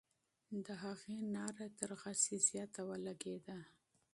[0.65, 3.59] د هغې ناره تر غسي زیاته ولګېده.